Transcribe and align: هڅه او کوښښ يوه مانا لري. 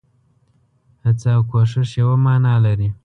هڅه 1.05 1.29
او 1.35 1.41
کوښښ 1.51 1.89
يوه 2.01 2.15
مانا 2.25 2.53
لري. 2.65 2.89